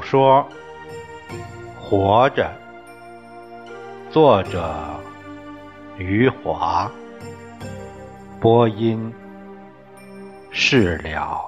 [0.00, 0.46] 说
[1.80, 2.50] 《活着》，
[4.12, 4.74] 作者
[5.98, 6.90] 余华，
[8.40, 9.12] 播音
[10.50, 11.39] 释了。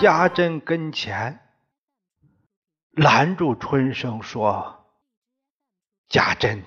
[0.00, 1.40] 家珍跟前，
[2.90, 4.86] 拦住春生说
[6.08, 6.64] ：“家珍，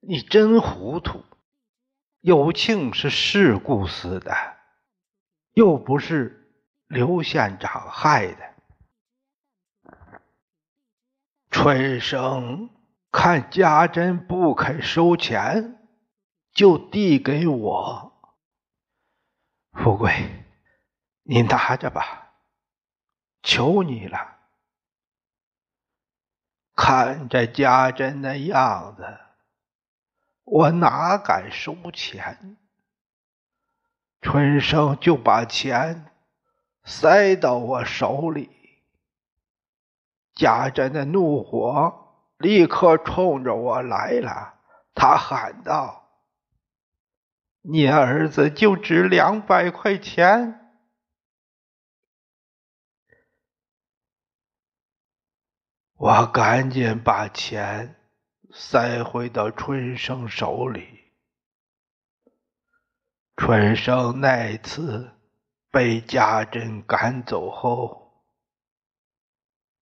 [0.00, 1.22] 你真糊涂！
[2.20, 4.34] 有庆是事故死的，
[5.52, 6.54] 又不是
[6.86, 8.54] 刘县长害的。”
[11.52, 12.70] 春生
[13.12, 15.86] 看家珍不肯收钱，
[16.54, 18.10] 就递给我。
[19.74, 20.46] 富贵，
[21.24, 22.29] 你拿着吧，
[23.42, 24.38] 求你了。
[26.74, 29.18] 看着家珍的样子，
[30.44, 32.56] 我哪敢收钱？
[34.22, 36.12] 春生就把钱
[36.84, 38.50] 塞到我手里，
[40.34, 44.54] 家珍的怒火立刻冲着我来了，
[44.94, 46.08] 他喊道。
[47.62, 50.59] 你儿子就值两百块钱，
[56.00, 57.94] 我赶紧把钱
[58.54, 61.12] 塞回到春生手里。
[63.36, 65.12] 春生那次
[65.70, 68.24] 被家珍赶走后，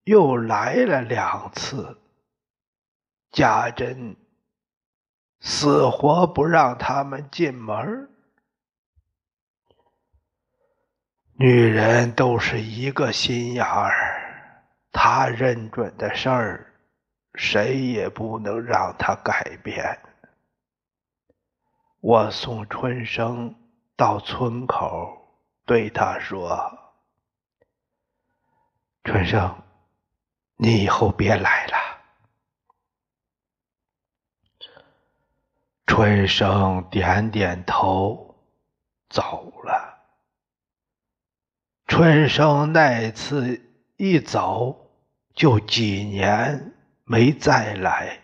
[0.02, 1.96] 又来了两次，
[3.30, 4.16] 家珍。
[5.38, 8.10] 死活不让他们进门
[11.34, 14.17] 女人都是一个心眼儿，
[15.00, 16.74] 他认准的事儿，
[17.34, 19.96] 谁也不能让他改变。
[22.00, 23.54] 我送春生
[23.94, 26.76] 到村口，对他说
[29.04, 29.62] ：“春生，
[30.56, 31.76] 你以后别来了。”
[35.86, 38.34] 春生点点头，
[39.08, 39.96] 走了。
[41.86, 43.62] 春生那次
[43.96, 44.86] 一走，
[45.38, 48.18] 就几年没再来，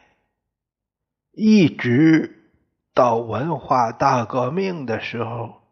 [1.31, 2.51] 一直
[2.93, 5.63] 到文化大革命的时候，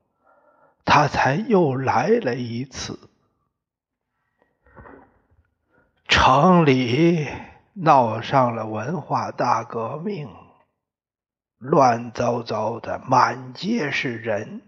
[0.84, 3.10] 他才又来了一次。
[6.06, 7.26] 城里
[7.72, 10.30] 闹上了文化大革命。
[11.59, 14.62] 乱糟糟的，满街是人，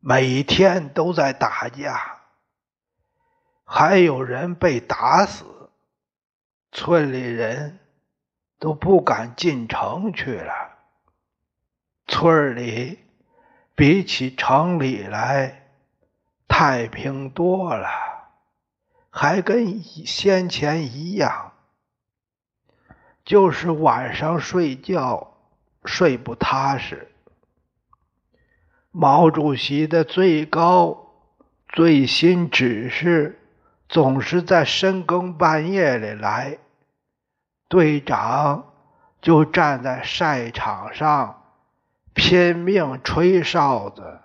[0.00, 2.18] 每天都在打架，
[3.64, 5.59] 还有人被打死，
[6.72, 7.78] 村里人
[8.58, 10.52] 都不敢进城去了。
[12.06, 12.98] 村里
[13.74, 15.68] 比起城里来
[16.48, 17.88] 太平多了，
[19.10, 21.52] 还跟先前一样，
[23.24, 25.28] 就是晚上睡觉。
[25.86, 27.08] 睡不踏实。
[28.90, 31.14] 毛主席的最高
[31.70, 33.39] 最新指示
[33.90, 36.58] 总是在深更半夜里来，
[37.66, 38.72] 队长
[39.20, 41.42] 就站在赛场上
[42.14, 44.20] 拼命吹哨子，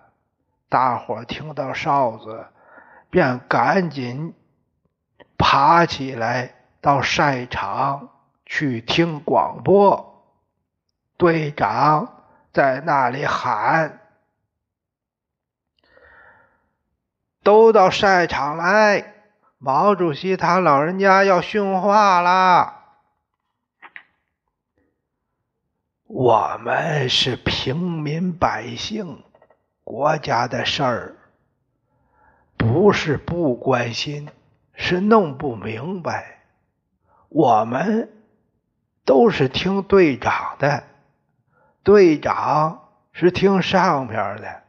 [0.70, 2.46] 大伙听到哨子
[3.10, 4.36] 便赶紧
[5.36, 8.10] 爬起来到赛场
[8.46, 10.24] 去听广播。
[11.18, 12.22] 队长
[12.54, 14.00] 在那里喊
[17.42, 19.15] ：“都到赛场来！
[19.66, 22.84] 毛主席他老人家要训话啦！”
[26.06, 29.24] 我们是平民百姓，
[29.84, 31.16] 国家的事儿
[32.56, 34.30] 不是不关心，
[34.76, 36.44] 是弄不明白。
[37.30, 38.14] 我们
[39.04, 40.84] 都是听队长的。
[41.82, 44.62] 队长是听上边的，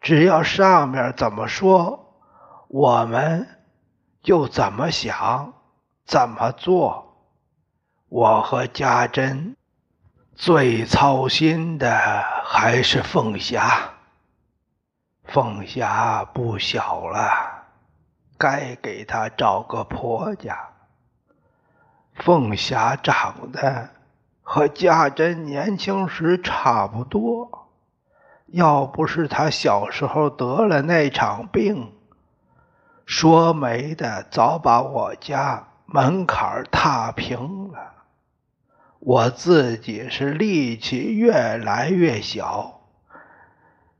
[0.00, 2.12] 只要上边怎么说，
[2.66, 3.46] 我们
[4.26, 5.52] 就怎么想，
[6.04, 7.14] 怎么做。
[8.08, 9.54] 我和家珍
[10.34, 13.92] 最操心的还是凤霞。
[15.22, 17.66] 凤霞不小了，
[18.36, 20.70] 该给她找个婆家。
[22.16, 23.90] 凤霞长得
[24.42, 27.68] 和家珍年轻时差不多，
[28.46, 31.95] 要不是她小时候得了那场病，
[33.06, 37.94] 说媒的早把我家门槛踏平了。
[38.98, 42.80] 我自己是力气越来越小，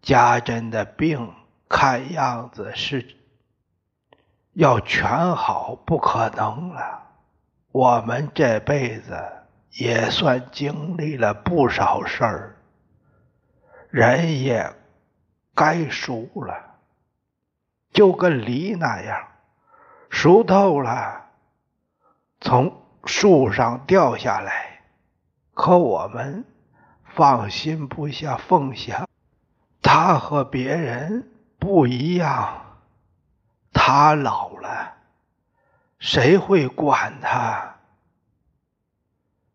[0.02, 1.32] 家珍的病
[1.68, 3.16] 看样子是
[4.52, 7.04] 要全好不可能了。
[7.70, 9.22] 我们这辈子
[9.70, 12.56] 也算经历了不少事儿，
[13.90, 14.74] 人也
[15.54, 16.65] 该熟了，
[17.96, 19.26] 就跟梨那样，
[20.10, 21.30] 熟透了，
[22.42, 24.82] 从树上掉下来。
[25.54, 26.44] 可我们
[27.06, 29.08] 放心不下凤霞，
[29.80, 32.82] 她和别人不一样，
[33.72, 34.96] 她老了，
[35.98, 37.76] 谁会管她？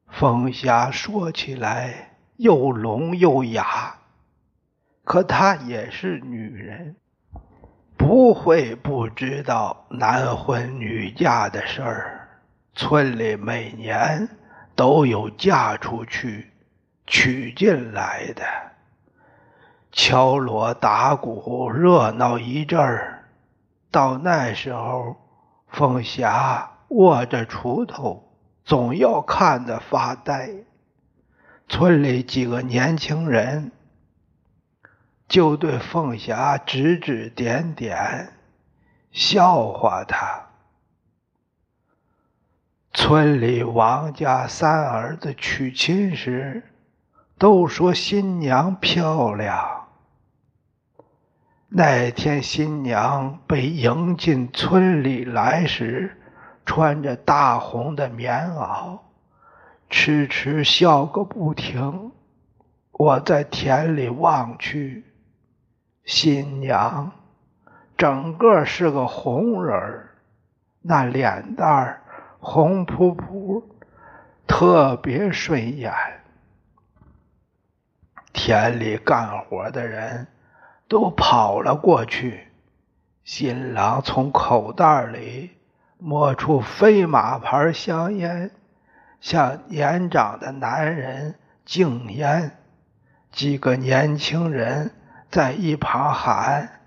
[0.08, 3.98] 凤霞说起来又聋又哑，
[5.04, 6.96] 可她也是女人，
[8.02, 12.28] 不会不知道男婚女嫁的事儿。
[12.74, 14.28] 村里每年。
[14.74, 16.50] 都有嫁出去、
[17.06, 18.44] 娶进来的，
[19.92, 23.26] 敲锣打鼓，热闹一阵儿。
[23.92, 25.18] 到那时候，
[25.68, 28.24] 凤霞握着锄头，
[28.64, 30.50] 总要看得发呆。
[31.68, 33.72] 村里几个年轻人
[35.32, 38.34] 就对凤霞指指点点，
[39.14, 40.48] 笑话她。
[42.94, 46.64] 村里王家三儿子娶亲时，
[47.38, 49.88] 都说新娘漂亮。
[51.70, 56.14] 那天新娘被迎进村里来时，
[56.66, 59.00] 穿着大红的棉袄，
[59.90, 62.12] 痴痴笑个不停。
[62.92, 65.06] 我在田里望去，
[66.04, 67.12] 新娘
[67.98, 70.10] 整个是个红人儿，
[70.82, 72.02] 那脸蛋儿。
[72.44, 73.76] 红扑扑，
[74.48, 75.94] 特别顺眼。
[78.34, 80.26] 田里干活的人
[80.88, 82.48] 都跑了过去。
[83.24, 85.52] 新郎从口袋里
[86.00, 88.50] 摸出飞马牌香烟，
[89.20, 92.58] 向年长的男人敬烟。
[93.32, 94.90] 几个年轻人
[95.32, 96.82] 在一旁喊：“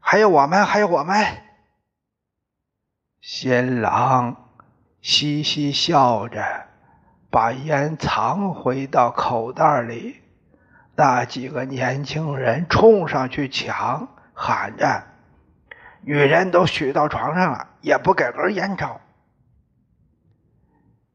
[0.00, 1.26] 还有我们，还有我们。”
[3.20, 4.48] 新郎
[5.02, 6.42] 嘻嘻笑着，
[7.30, 10.22] 把烟藏回到口袋里。
[10.96, 15.04] 那几个年轻人冲上去抢，喊着
[16.00, 19.00] ：“女人都许到床上了，也不给根烟抽。”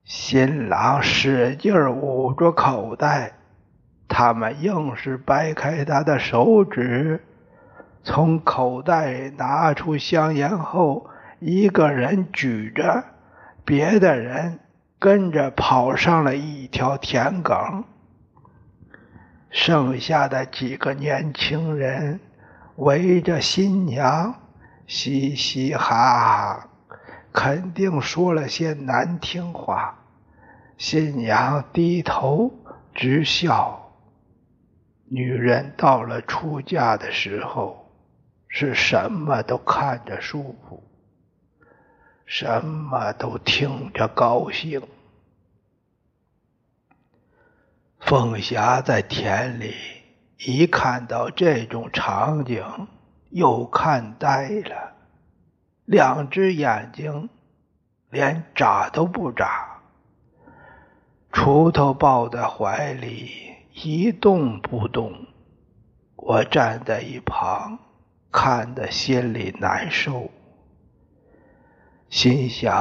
[0.05, 3.34] 新郎使劲捂住口袋，
[4.07, 7.23] 他们硬是掰开他的手指，
[8.03, 11.09] 从口袋拿出香烟后。
[11.39, 13.03] 一个人举着，
[13.65, 14.59] 别的人
[14.97, 17.83] 跟着跑上了一条田埂。
[19.51, 22.21] 剩下的几个年轻人
[22.77, 24.35] 围着新娘，
[24.87, 26.67] 嘻嘻哈哈，
[27.33, 29.99] 肯定说了些难听话。
[30.77, 32.51] 新娘低头
[32.93, 33.84] 直笑。
[35.07, 37.91] 女人到了出嫁的时候，
[38.47, 40.83] 是什么都看着舒服。
[42.25, 44.81] 什么都听着高兴。
[47.99, 49.75] 凤霞在田里
[50.39, 52.63] 一看到这种场景，
[53.29, 54.93] 又看呆了，
[55.85, 57.29] 两只眼睛
[58.09, 59.81] 连眨都不眨，
[61.31, 65.13] 锄头抱在怀里一动不动。
[66.15, 67.77] 我站在一旁，
[68.31, 70.31] 看得心里难受。
[72.09, 72.71] 心想，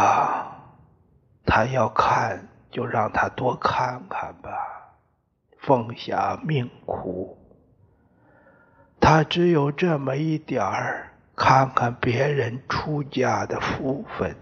[1.44, 4.50] 他要看，就让他多看看吧。
[5.58, 7.36] 凤霞命苦，
[9.00, 14.36] 他只有这么一点儿看看别人出嫁的福分。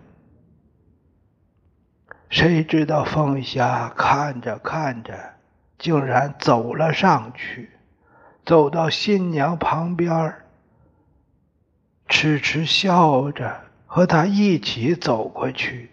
[2.29, 5.32] 谁知道凤霞看着看着，
[5.83, 7.71] 竟然走了上去，
[8.47, 10.37] 走到新娘旁边，
[12.09, 13.65] 痴痴笑着。
[13.85, 15.91] 和他一起走过去，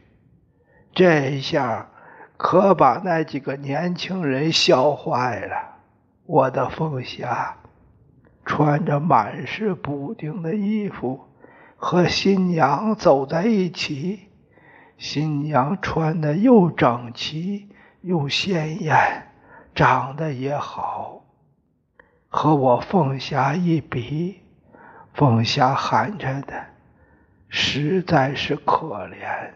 [0.94, 1.90] 这一下
[2.38, 5.80] 可把那几个年轻人笑坏了。
[6.26, 7.58] 我的凤霞，
[8.46, 11.28] 穿着满是补丁的衣服，
[11.76, 14.30] 和新娘走在一起。
[14.98, 17.68] 新娘穿的又整齐
[18.00, 19.29] 又鲜艳，
[19.74, 21.24] 长得也好，
[22.28, 24.42] 和我凤霞一比，
[25.14, 26.66] 凤霞寒碜的
[27.48, 29.52] 实在是可怜。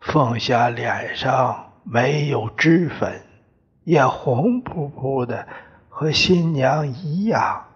[0.00, 3.20] 凤霞脸上没有脂粉，
[3.84, 5.46] 也红扑扑的。
[5.92, 7.66] 和新娘一样，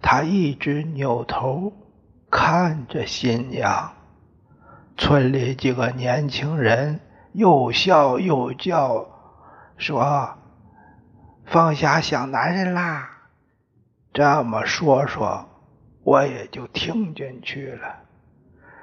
[0.00, 1.72] 他一直扭头
[2.30, 3.92] 看着新娘。
[4.96, 7.00] 村里几个年轻人
[7.38, 9.06] 又笑又叫，
[9.76, 10.36] 说
[11.46, 13.10] ：“凤霞想男人啦。”
[14.12, 15.48] 这么说说，
[16.02, 18.00] 我也就听进去了。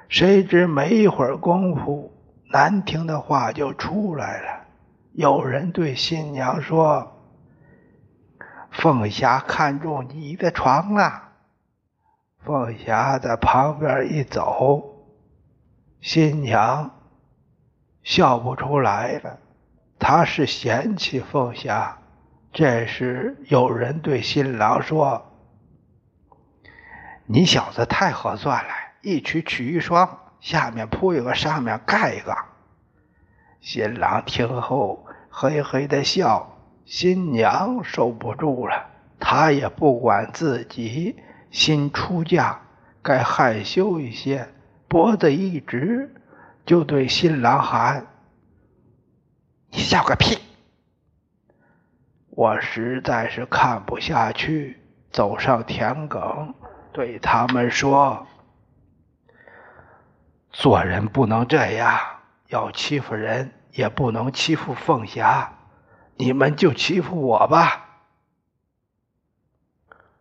[0.08, 2.12] 谁知没一会儿功夫，
[2.50, 4.64] 难听的话就出来了。
[5.12, 7.12] 有人对新娘说。
[8.70, 11.22] 凤霞看中你的床了。
[12.44, 15.06] 凤霞在旁边一走，
[16.00, 16.90] 新娘
[18.06, 19.40] 笑不出来了。
[19.98, 21.98] 她是嫌弃凤霞。
[22.52, 25.32] 这时有人对新郎说
[27.26, 28.70] ：“你小子太合算了，
[29.02, 32.36] 一曲曲一双，下面铺一个，上面盖一个。”
[33.60, 36.52] 新郎听后嘿嘿的笑。
[36.84, 38.86] 新娘受不住了，
[39.18, 41.16] 她也不管自己
[41.50, 42.60] 新出嫁，
[43.02, 44.46] 该害羞一些，
[44.86, 46.14] 脖子一直
[46.66, 48.08] 就对新郎喊
[49.70, 50.36] ：“你笑个屁！”
[52.28, 56.52] 我实在是看不下去，走上田埂，
[56.92, 58.26] 对他们说
[60.52, 61.98] ：“做人不能这样，
[62.48, 65.52] 要欺负人也不能欺负凤霞。”
[66.18, 68.00] 你们就欺负我吧！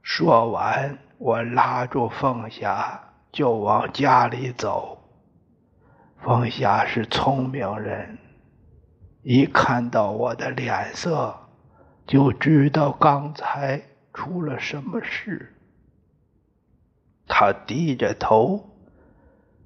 [0.01, 5.04] 说完，我拉住凤霞就往家里走。
[6.25, 8.17] 凤霞是聪明人，
[9.21, 11.35] 一看到我的脸色，
[12.07, 13.79] 就知道刚才
[14.11, 15.53] 出了什么事。
[17.27, 18.71] 她低着头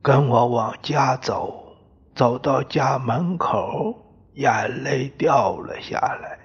[0.01, 1.77] 跟我往家走，
[2.13, 4.05] 走到家门口。
[4.33, 6.39] 眼泪掉了下来。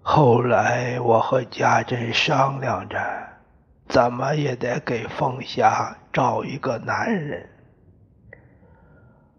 [0.00, 2.98] 后来我和家珍商量着，
[3.88, 7.48] 怎么也得给凤霞找一个男人。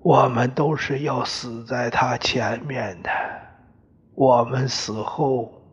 [0.04, 3.10] 我们都是要死在他前面的，
[4.14, 5.64] 我们死后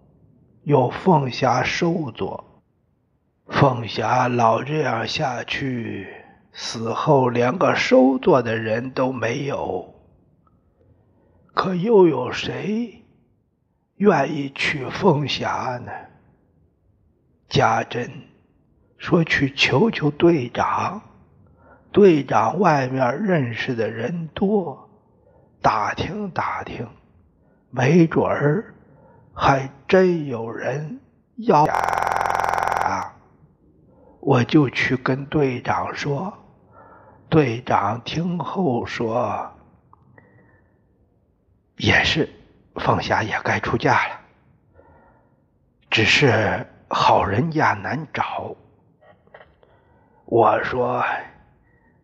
[0.63, 2.63] 有凤霞收作。
[3.49, 6.07] 凤霞老这样下去，
[6.53, 9.93] 死后连个收作的人都没有。
[11.53, 13.05] 可又有谁
[13.97, 15.91] 愿意娶凤霞呢？
[17.49, 18.09] 家珍
[18.97, 21.03] 说去求求队长，
[21.93, 24.89] 队长外面认识的人多，
[25.61, 26.89] 打听打听，
[27.71, 28.75] 没准儿
[29.35, 31.01] 还真有人
[31.37, 31.67] 要。
[34.21, 36.33] 我就去跟队长说，
[37.29, 39.51] 队长听后说。
[41.77, 42.29] 也是，
[42.75, 44.21] 凤霞也该出嫁了。
[45.89, 48.55] 只是好人家难找。
[50.27, 51.03] 我说，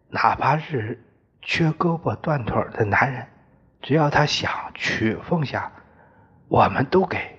[0.09, 1.05] 哪怕是
[1.43, 3.27] 缺胳膊断腿的男人，
[3.83, 5.73] 只要他想娶凤霞，
[6.49, 7.39] 我们都给。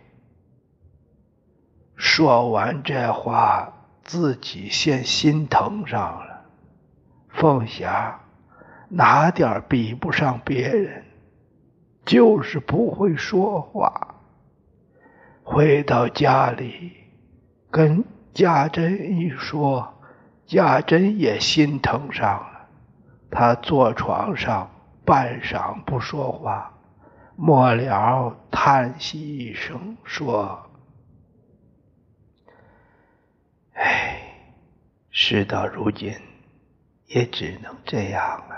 [1.95, 6.45] 说完这话，自己先心疼上了。
[7.29, 8.19] 凤霞
[8.89, 11.03] 哪点比不上别人？
[12.05, 14.15] 就是不会说话。
[15.43, 16.93] 回到家里，
[17.69, 20.01] 跟家珍一说，
[20.45, 22.56] 家珍也心疼上了。
[23.29, 24.69] 他坐床上
[25.05, 26.73] 半晌不说话，
[27.35, 30.69] 末了叹息一声说
[33.75, 34.19] ：“唉，
[35.11, 36.15] 事到如今，
[37.05, 38.55] 也只能这样了。”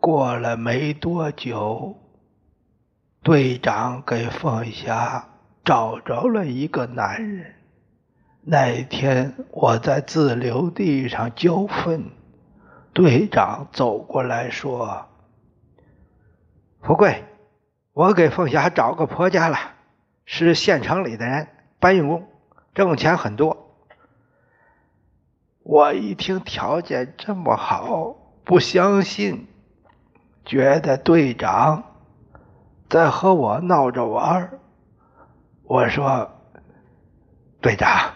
[0.00, 1.96] 过了没多久，
[3.22, 5.28] 队长给凤霞
[5.64, 7.54] 找着了一个男人。
[8.44, 12.10] 那一天我在自留地上浇粪，
[12.92, 15.06] 队长走过来说
[16.82, 17.24] ：“富贵，
[17.92, 19.56] 我给凤霞找个婆家了，
[20.24, 21.46] 是县城里的人，
[21.78, 22.26] 搬运工，
[22.74, 23.56] 挣钱很多。”
[25.62, 29.46] 我一听条件这么好，不相信。
[30.44, 31.84] 觉得队长
[32.90, 34.58] 在和我闹着玩
[35.62, 36.32] 我说
[37.62, 38.11] ：“队长，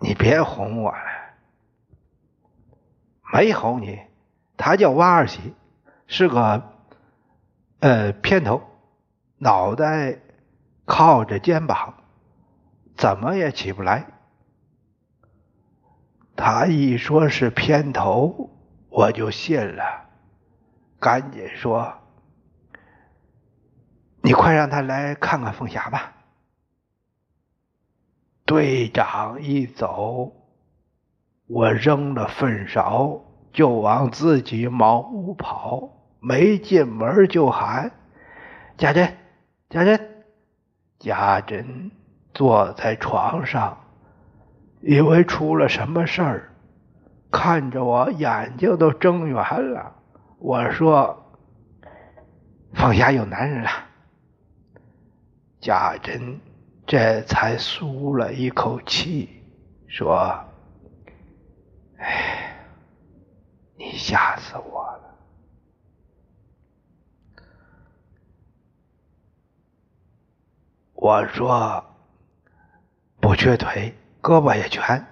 [0.00, 1.04] 你别哄我了，
[3.32, 4.00] 没哄你。
[4.56, 5.54] 他叫王二喜，
[6.06, 6.72] 是个
[7.80, 8.62] 呃偏头，
[9.38, 10.18] 脑袋
[10.84, 11.94] 靠着肩膀，
[12.96, 14.06] 怎么也起不来。
[16.36, 18.50] 他一说是偏头，
[18.88, 20.08] 我就信了，
[21.00, 21.94] 赶紧说
[24.22, 26.14] ：‘你快让他来看看凤霞吧。’”
[28.48, 30.32] 队长一走，
[31.48, 33.20] 我扔了粪勺
[33.52, 35.90] 就往自己茅屋跑。
[36.18, 37.92] 没进门就喊
[38.78, 39.14] ：“家珍，
[39.68, 40.00] 家珍！”
[40.98, 41.90] 家珍
[42.32, 43.76] 坐在床上，
[44.80, 46.54] 以为出了什么事儿，
[47.30, 49.36] 看着我眼睛都睁圆
[49.74, 49.94] 了。
[50.38, 51.36] 我说
[52.72, 53.68] ：“凤霞有男人了。”
[55.60, 56.40] 家珍。
[56.88, 59.44] 这才舒了一口气，
[59.88, 60.42] 说
[62.00, 62.64] ：“哎，
[63.76, 65.14] 你吓死我了！”
[70.94, 71.84] 我说
[73.20, 75.06] ：“不缺腿，胳膊也全，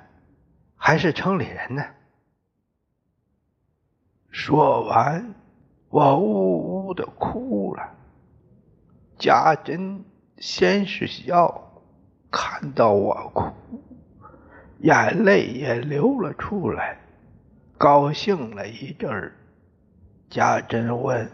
[0.76, 1.84] 还是城里人呢。”
[4.32, 5.34] 说完，
[5.90, 7.94] 我呜呜的哭了。
[9.18, 10.06] 家珍
[10.38, 11.64] 先是笑。
[12.38, 13.50] 看到我哭，
[14.80, 17.00] 眼泪也流了出来，
[17.78, 19.34] 高兴了一阵儿。
[20.28, 21.32] 家珍问：“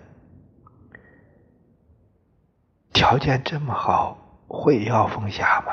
[2.95, 5.73] 条件这么好，会要凤霞吗？”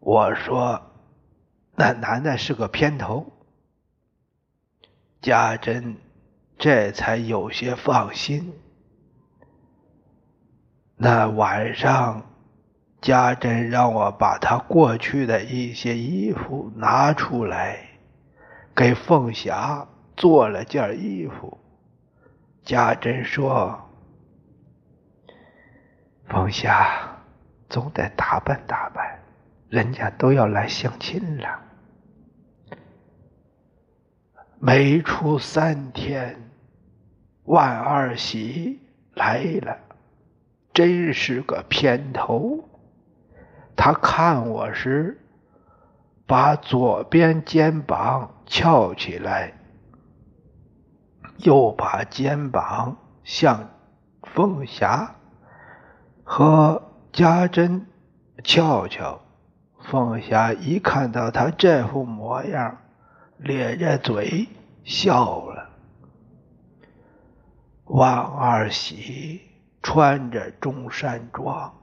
[0.00, 0.82] 我说
[1.76, 3.32] ：“那男的是个偏头。”
[5.22, 5.96] 家珍
[6.58, 8.52] 这才有些放心。
[10.96, 12.26] 那晚上。
[13.00, 17.78] 家珍让我把他过去的一些衣服拿出来，
[18.74, 21.58] 给凤霞做了件衣服。
[22.62, 23.90] 家珍说
[26.28, 27.16] ：“凤霞
[27.70, 29.18] 总得打扮打扮，
[29.70, 31.62] 人家都要来相亲了。”
[34.60, 36.38] 没出三天，
[37.44, 38.78] 万二喜
[39.14, 39.78] 来了，
[40.74, 42.68] 真是个偏头。
[43.82, 45.18] 他看我时，
[46.26, 49.54] 把左边肩膀翘起来，
[51.38, 53.70] 又把肩膀向
[54.22, 55.14] 凤霞
[56.22, 57.86] 和家珍
[58.44, 59.18] 翘翘。
[59.78, 62.76] 凤霞一看到他这副模样，
[63.38, 64.46] 咧着嘴
[64.84, 65.70] 笑了。
[67.86, 69.40] 王二喜
[69.82, 71.79] 穿着中山装。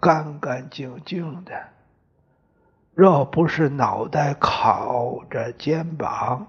[0.00, 1.52] 干干净净的，
[2.94, 6.46] 若不是脑袋靠着肩膀，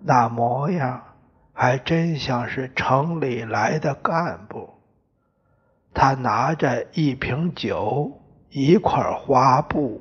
[0.00, 1.02] 那模样
[1.52, 4.70] 还真像是城里来的干部。
[5.92, 10.00] 他拿着一瓶酒，一块花布，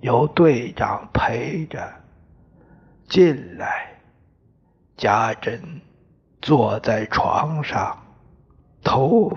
[0.00, 1.92] 由队长陪着
[3.08, 3.88] 进来。
[4.96, 5.80] 家珍
[6.40, 7.98] 坐在床上，
[8.82, 9.28] 头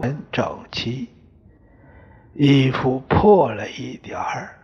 [0.00, 1.11] 很整齐。
[2.34, 4.58] 衣服破了一点儿，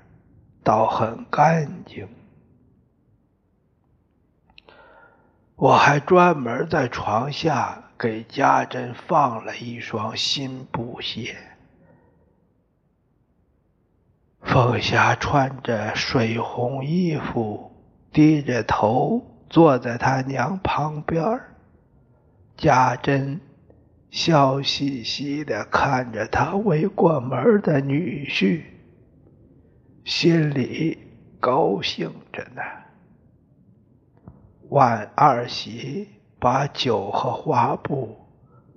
[0.64, 2.08] 倒很干净。
[5.54, 11.36] 我还专门在床下给家珍放了一双新布鞋。
[14.40, 17.70] 凤霞穿着水红衣服，
[18.12, 21.40] 低着头坐在他娘旁边
[22.56, 23.40] 家珍。
[24.10, 28.62] 笑嘻嘻的看着他未过门的女婿，
[30.04, 30.98] 心里
[31.38, 32.62] 高兴着呢。
[34.70, 38.16] 万二喜把酒和花布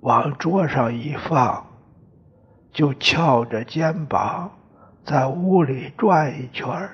[0.00, 1.66] 往桌上一放，
[2.70, 4.50] 就翘着肩膀
[5.04, 6.90] 在屋里转一圈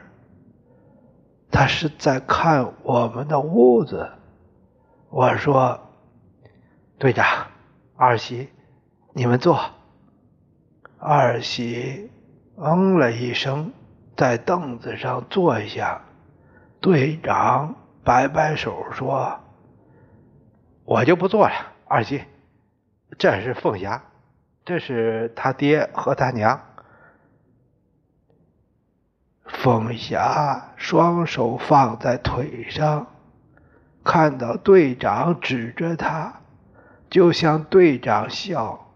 [1.51, 4.09] 他是在看我们的屋子。
[5.11, 5.81] 我说
[6.99, 7.25] ：“队长。”
[8.01, 8.49] 二喜，
[9.13, 9.59] 你们坐。
[11.01, 12.13] 二喜
[12.57, 13.73] 嗯了一声，
[14.17, 16.03] 在凳子上坐下。
[16.81, 19.41] 队长摆摆手说
[20.87, 21.55] ：“我就不坐了。”
[21.91, 22.23] 二喜，
[23.19, 24.05] 这是凤霞，
[24.65, 26.61] 这是他爹和他娘。
[29.45, 33.09] 凤霞双手放在腿上，
[34.05, 36.43] 看到队长指着他。
[37.11, 38.93] 就向队长笑，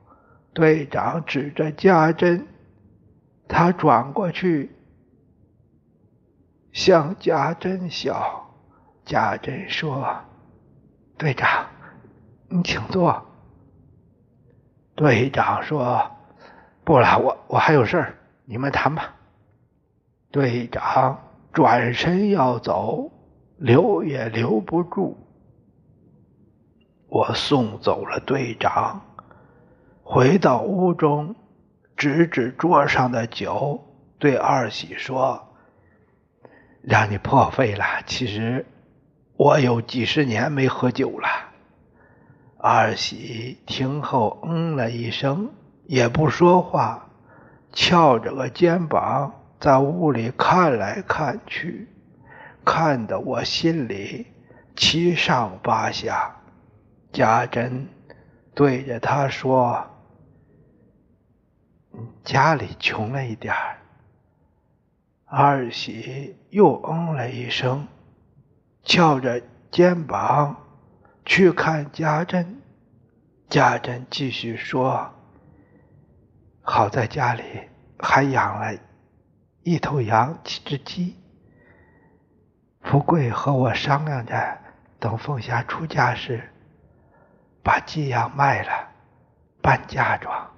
[0.52, 2.46] 队长指着家珍，
[3.48, 4.70] 他转过去
[6.72, 8.38] 向家珍笑。
[9.04, 10.16] 家珍说
[11.18, 11.66] ：“队长，
[12.48, 13.26] 你请坐。”
[14.94, 16.12] 队长说
[16.84, 19.16] ：“不了，我我还有事儿，你们谈吧。”
[20.30, 21.18] 队长
[21.52, 23.10] 转身要走，
[23.56, 25.18] 留也留不住。
[27.12, 29.02] 我送走了队长。
[30.02, 31.36] 回到屋中，
[31.94, 33.86] 指指桌上的酒，
[34.18, 35.52] 对二喜说
[36.80, 37.84] ：“让你破费了。
[38.06, 38.64] 其实
[39.36, 41.28] 我有几十年没喝酒了。”
[42.56, 45.50] 二喜听后嗯了一声，
[45.84, 47.10] 也不说话，
[47.74, 51.90] 翘着个肩膀在屋里看来看去，
[52.64, 54.28] 看得我心里
[54.74, 56.38] 七上八下。
[57.12, 57.88] 家珍
[58.54, 59.88] 对着他说。
[62.24, 63.78] 家里穷了一点儿，
[65.26, 67.86] 二喜又嗯了一声，
[68.82, 70.56] 翘着肩膀
[71.24, 72.62] 去看家珍。
[73.50, 75.12] 家珍继续说
[76.62, 77.42] ：“好在家里
[77.98, 78.78] 还养了
[79.62, 81.16] 一头羊，几只鸡。
[82.80, 84.58] 富贵和我商量着，
[84.98, 86.51] 等凤霞出嫁时，
[87.62, 88.88] 把鸡羊卖了，
[89.60, 90.50] 办嫁妆。”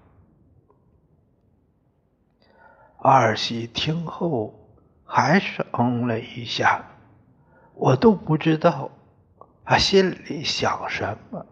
[2.99, 4.55] 二喜听后
[5.05, 6.83] 还是嗯了一下，
[7.75, 8.91] 我都不知道
[9.65, 11.45] 他心里想什么。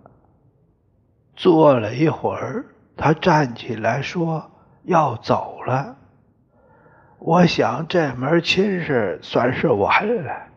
[1.35, 2.65] 坐了一会儿，
[2.97, 4.51] 他站起来说
[4.85, 5.97] 要走了。
[7.19, 10.49] 我想这门亲事算是完了。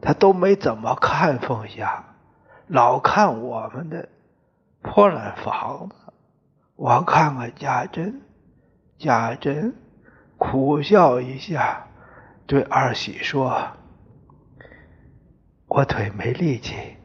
[0.00, 2.04] 他都没怎么看凤霞，
[2.66, 4.08] 老看我们的
[4.82, 5.94] 破烂房子。
[6.76, 8.22] 我看看家珍，
[8.98, 9.74] 家珍。
[10.36, 11.88] 苦笑一下，
[12.46, 13.72] 对二喜说
[15.66, 16.96] ：“我腿没力气，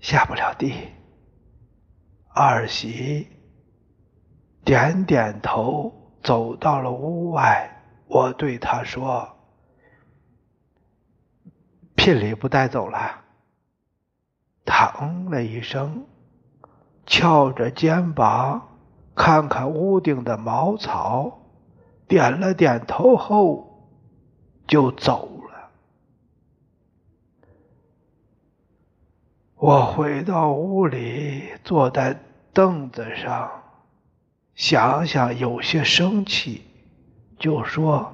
[0.00, 0.74] 下不了地。”
[2.34, 3.28] 二喜
[4.64, 7.76] 点点头，走到了屋外。
[8.06, 9.36] 我对他说
[11.94, 13.22] ：“聘礼不带走了。”
[14.66, 16.04] 他嗯了一声，
[17.10, 18.68] 翘着肩膀
[19.16, 21.38] 看看屋顶的茅草。
[22.06, 23.88] 点了点头后，
[24.66, 25.70] 就走了。
[29.54, 32.18] 我回到屋里，坐在
[32.52, 33.50] 凳子上，
[34.54, 36.64] 想想有些生气，
[37.38, 38.12] 就说：“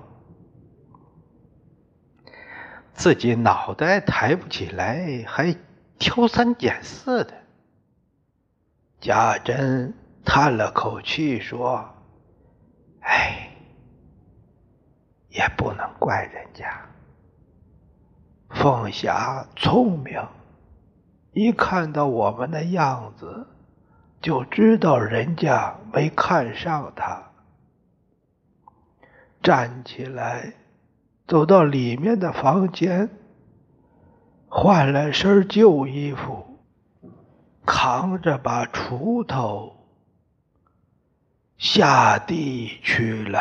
[2.93, 5.57] 自己脑袋抬不起来，还
[5.99, 7.33] 挑三拣四的。”
[9.01, 11.89] 贾珍叹了口气说
[13.03, 13.51] ：“哎。”
[15.29, 16.87] 也不能怪人家。
[18.49, 20.27] 凤霞聪明，
[21.33, 23.47] 一看到我们的样子，
[24.23, 27.23] 就知道人家没看上她。
[29.43, 30.55] 站起来，
[31.29, 33.11] 走到里面的房间，
[34.49, 36.46] 换了身旧衣服，
[37.67, 39.77] 扛着把锄头
[41.59, 43.41] 下地去了。